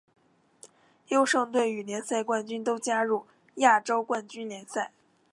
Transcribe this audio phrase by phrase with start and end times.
[1.09, 4.91] 优胜队与联赛冠军都加入亚洲冠军联赛。